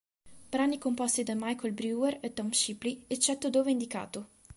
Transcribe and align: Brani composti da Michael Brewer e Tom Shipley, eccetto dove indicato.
Brani 0.49 0.79
composti 0.79 1.21
da 1.21 1.35
Michael 1.35 1.73
Brewer 1.73 2.17
e 2.21 2.33
Tom 2.33 2.49
Shipley, 2.49 3.03
eccetto 3.05 3.51
dove 3.51 3.69
indicato. 3.69 4.29